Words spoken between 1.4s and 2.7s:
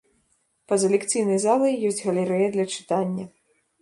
залай ёсць галерэя для